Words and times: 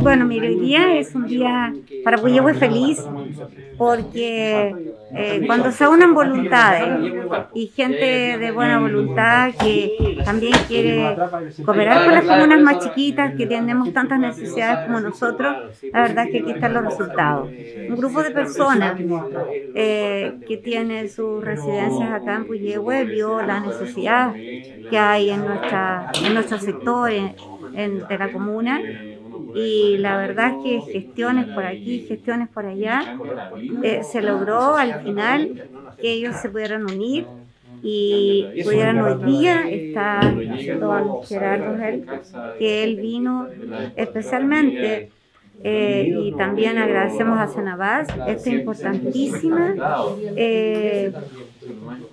Bueno, 0.00 0.24
mire, 0.26 0.48
hoy 0.48 0.60
día 0.60 0.98
es 0.98 1.14
un 1.14 1.26
día 1.26 1.72
para 2.04 2.18
Puyehue 2.18 2.54
feliz 2.54 3.02
porque 3.78 4.74
eh, 5.14 5.42
cuando 5.46 5.70
se 5.70 5.86
unen 5.86 6.14
voluntades 6.14 7.12
y 7.54 7.68
gente 7.68 8.38
de 8.38 8.50
buena 8.50 8.78
voluntad 8.80 9.52
que 9.60 10.18
también 10.24 10.54
quiere 10.66 11.16
cooperar 11.64 12.04
con 12.04 12.14
las 12.14 12.24
comunas 12.24 12.60
más 12.60 12.78
chiquitas 12.80 13.34
que 13.34 13.46
tenemos 13.46 13.92
tantas 13.92 14.18
necesidades 14.18 14.86
como 14.86 15.00
nosotros, 15.00 15.56
la 15.92 16.02
verdad 16.02 16.24
es 16.26 16.30
que 16.30 16.38
aquí 16.40 16.50
están 16.52 16.74
los 16.74 16.84
resultados. 16.84 17.48
Un 17.88 17.96
grupo 17.96 18.22
de 18.22 18.30
personas 18.30 18.98
eh, 19.74 20.34
que 20.46 20.56
tiene 20.58 21.08
sus 21.08 21.44
residencias 21.44 22.10
acá 22.12 22.36
en 22.36 22.46
Puyehue 22.46 23.04
vio 23.04 23.42
la 23.42 23.60
necesidad 23.60 24.32
que 24.32 24.98
hay 24.98 25.30
en, 25.30 25.44
nuestra, 25.44 26.10
nuestro 26.32 26.58
sector, 26.58 27.10
en, 27.10 27.34
de 28.08 28.18
la 28.18 28.32
comuna, 28.32 28.80
y 29.56 29.96
la 29.96 30.18
verdad 30.18 30.52
es 30.58 30.84
que 30.84 30.92
gestiones 30.92 31.46
por 31.46 31.64
aquí, 31.64 32.04
gestiones 32.06 32.48
por 32.48 32.66
allá, 32.66 33.16
eh, 33.82 34.02
se 34.02 34.20
logró 34.20 34.76
al 34.76 35.00
final 35.00 35.64
que 35.98 36.12
ellos 36.12 36.36
se 36.36 36.50
pudieran 36.50 36.82
unir 36.82 37.26
y 37.82 38.62
pudieran 38.64 39.00
hoy 39.00 39.24
día 39.24 39.68
estar 39.70 40.34
don 40.78 41.22
Gerardo 41.22 41.74
que 42.58 42.84
él 42.84 42.96
vino 42.96 43.48
especialmente 43.96 45.10
eh, 45.64 46.14
y 46.20 46.32
también 46.32 46.76
agradecemos 46.76 47.38
a 47.38 47.48
Senabas 47.48 48.08
esta 48.26 48.50
importantísima 48.50 49.74
eh, 50.36 51.12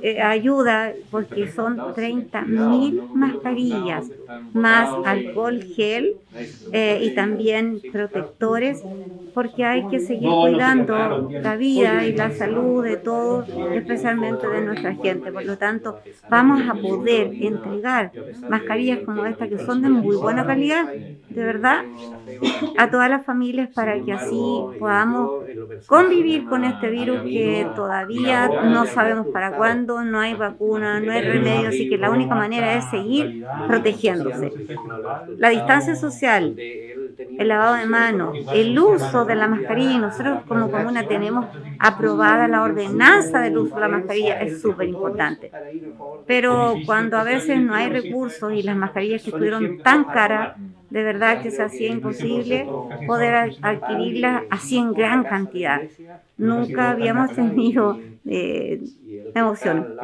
eh, 0.00 0.20
ayuda 0.20 0.96
porque 1.10 1.48
son 1.48 1.92
30 1.92 2.42
mil 2.46 3.08
mascarillas 3.12 4.12
más 4.52 4.98
alcohol 5.02 5.62
gel 5.62 6.16
eh, 6.70 6.98
y 7.02 7.12
también 7.12 7.82
protectores 7.90 8.86
porque 9.32 9.64
hay 9.64 9.86
que 9.88 10.00
seguir 10.00 10.38
cuidando 10.38 11.32
la 11.38 11.56
vida 11.56 12.06
y 12.06 12.12
la 12.14 12.30
salud 12.30 12.84
de 12.84 12.98
todos, 12.98 13.48
especialmente 13.68 14.46
de 14.48 14.60
nuestra 14.62 14.94
gente. 14.96 15.32
Por 15.32 15.44
lo 15.44 15.56
tanto, 15.58 15.96
vamos 16.28 16.62
a 16.68 16.80
poder 16.80 17.34
entregar 17.38 18.12
mascarillas 18.46 19.00
como 19.04 19.24
esta 19.26 19.48
que 19.48 19.58
son 19.58 19.80
de 19.82 19.88
muy 19.90 20.16
buena 20.16 20.44
calidad, 20.44 20.90
de 21.28 21.44
verdad, 21.44 21.86
a 22.76 22.90
todas 22.90 23.08
las 23.10 23.24
familias 23.24 23.70
para 23.72 24.02
que 24.02 24.12
así 24.12 24.68
podamos 24.78 25.32
convivir 25.86 26.46
con 26.46 26.64
este 26.64 26.90
virus 26.90 27.24
que 27.30 27.70
todavía 27.74 28.54
no 28.60 28.86
sabemos 28.86 29.28
para 29.28 29.41
cuándo, 29.50 30.04
no 30.04 30.20
hay 30.20 30.34
vacuna, 30.34 31.00
no 31.00 31.10
hay 31.12 31.22
remedio, 31.22 31.68
así 31.68 31.86
que 31.86 31.98
la 31.98 32.10
única 32.10 32.34
manera 32.34 32.74
es 32.76 32.88
seguir 32.88 33.34
protegiéndose. 33.66 34.54
La 35.36 35.48
distancia 35.50 35.96
social, 35.96 36.60
el 37.18 37.48
lavado 37.48 37.74
de 37.74 37.86
manos, 37.86 38.36
el 38.52 38.78
uso 38.78 39.24
de 39.24 39.34
la 39.34 39.48
mascarilla, 39.48 39.92
y 39.92 39.98
nosotros 39.98 40.40
como 40.46 40.70
comuna 40.70 41.06
tenemos 41.06 41.46
aprobada 41.78 42.48
la 42.48 42.62
ordenanza 42.62 43.40
del 43.40 43.58
uso 43.58 43.74
de 43.74 43.80
la 43.80 43.88
mascarilla, 43.88 44.40
es 44.40 44.60
súper 44.60 44.88
importante. 44.88 45.50
Pero 46.26 46.74
cuando 46.86 47.16
a 47.16 47.24
veces 47.24 47.60
no 47.60 47.74
hay 47.74 47.88
recursos 47.88 48.52
y 48.52 48.62
las 48.62 48.76
mascarillas 48.76 49.22
que 49.22 49.30
estuvieron 49.30 49.78
tan 49.78 50.04
caras, 50.04 50.56
de 50.92 51.02
verdad 51.02 51.40
que 51.42 51.50
se 51.50 51.62
hacía 51.62 51.88
imposible 51.88 52.68
poder 53.06 53.56
adquirirlas 53.62 54.42
así 54.50 54.76
en 54.76 54.92
gran 54.92 55.24
cantidad. 55.24 55.80
Nunca 56.36 56.90
habíamos 56.90 57.32
tenido, 57.34 57.98
eh, 58.26 58.78
emoción, 59.34 59.96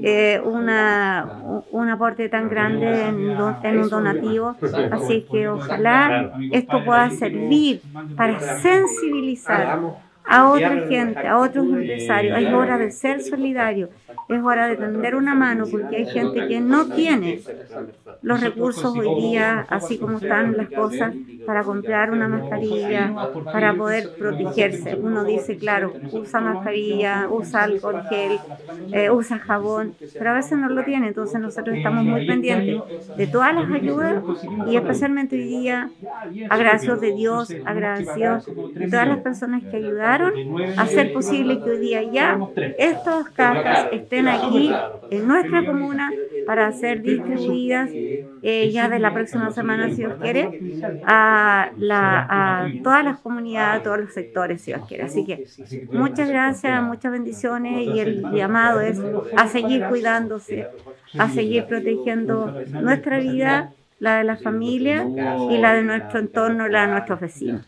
eh, 0.00 0.40
una, 0.44 1.42
un 1.72 1.88
aporte 1.88 2.28
tan 2.28 2.48
grande 2.48 3.08
en, 3.08 3.36
en, 3.64 3.78
un 3.80 3.88
donativo, 3.88 4.54
así 4.92 5.26
que 5.28 5.48
ojalá 5.48 6.32
esto 6.52 6.84
pueda 6.84 7.10
servir 7.10 7.82
para 8.16 8.38
sensibilizar 8.60 9.80
a 10.24 10.50
otra 10.50 10.86
gente, 10.86 11.26
a 11.26 11.38
otros 11.38 11.66
empresarios. 11.66 12.38
Es 12.38 12.52
hora 12.52 12.76
de 12.78 12.90
ser 12.90 13.22
solidario, 13.22 13.88
es 14.28 14.42
hora 14.42 14.68
de 14.68 14.76
tender 14.76 15.14
una 15.14 15.34
mano 15.34 15.64
porque 15.70 15.96
hay 15.96 16.06
gente 16.06 16.46
que 16.46 16.60
no 16.60 16.86
tiene 16.86 17.40
los 18.22 18.40
recursos 18.40 18.96
hoy 18.96 19.22
día, 19.22 19.66
así 19.68 19.98
como 19.98 20.18
están 20.18 20.56
las 20.56 20.70
cosas, 20.70 21.14
para 21.46 21.62
comprar 21.62 22.10
una 22.10 22.28
mascarilla, 22.28 23.14
para 23.44 23.74
poder 23.74 24.10
protegerse. 24.18 24.96
Uno 24.96 25.24
dice, 25.24 25.56
claro, 25.56 25.94
usa 26.12 26.40
mascarilla, 26.40 27.26
usa 27.30 27.64
alcohol 27.64 28.02
gel, 28.08 28.38
eh, 28.92 29.10
usa 29.10 29.38
jabón, 29.38 29.94
pero 30.12 30.30
a 30.30 30.34
veces 30.34 30.58
no 30.58 30.68
lo 30.68 30.84
tiene, 30.84 31.08
entonces 31.08 31.40
nosotros 31.40 31.76
estamos 31.76 32.04
muy 32.04 32.26
pendientes 32.26 32.82
de 33.16 33.26
todas 33.26 33.54
las 33.54 33.70
ayudas 33.70 34.22
y 34.66 34.76
especialmente 34.76 35.36
hoy 35.36 35.44
día 35.44 35.90
agradecidos 36.50 37.00
de 37.00 37.14
Dios, 37.14 37.54
agradecidos 37.64 38.46
de 38.74 38.88
todas 38.88 39.08
las 39.08 39.18
personas 39.18 39.62
que 39.64 39.76
ayudaron 39.76 40.32
a 40.76 40.82
hacer 40.82 41.12
posible 41.12 41.60
que 41.62 41.70
hoy 41.70 41.78
día 41.78 42.02
ya 42.02 42.38
estas 42.78 43.30
cajas 43.30 43.88
estén 43.92 44.28
aquí 44.28 44.70
en 45.10 45.26
nuestra 45.26 45.64
comuna 45.64 46.12
para 46.46 46.70
ser 46.72 47.02
distribuidas 47.02 47.90
eh, 48.42 48.70
ya 48.70 48.88
de 48.88 48.98
la 48.98 49.12
próxima 49.12 49.50
semana, 49.50 49.90
si 49.90 49.96
Dios 49.96 50.14
quiere, 50.20 50.60
a, 51.06 51.70
la, 51.76 52.26
a 52.28 52.68
todas 52.82 53.04
las 53.04 53.18
comunidades, 53.20 53.80
a 53.80 53.82
todos 53.82 54.00
los 54.00 54.12
sectores, 54.12 54.62
si 54.62 54.72
Dios 54.72 54.86
quiere. 54.86 55.04
Así 55.04 55.24
que 55.24 55.44
muchas 55.92 56.28
gracias, 56.28 56.82
muchas 56.82 57.12
bendiciones 57.12 57.86
y 57.86 58.00
el 58.00 58.22
llamado 58.32 58.80
es 58.80 59.00
a 59.36 59.48
seguir 59.48 59.84
cuidándose, 59.84 60.68
a 61.18 61.28
seguir 61.28 61.64
protegiendo 61.64 62.54
nuestra 62.82 63.18
vida, 63.18 63.72
la 63.98 64.18
de 64.18 64.24
la 64.24 64.36
familia 64.36 65.06
y 65.50 65.58
la 65.58 65.74
de 65.74 65.82
nuestro 65.82 66.20
entorno, 66.20 66.68
la 66.68 66.86
de 66.86 66.92
nuestros 66.92 67.20
vecinos. 67.20 67.66